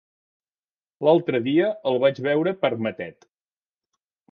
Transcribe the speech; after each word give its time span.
L'altre 1.07 1.41
dia 1.49 1.69
el 1.91 2.01
vaig 2.05 2.23
veure 2.31 2.55
per 2.65 2.73
Matet. 2.87 3.31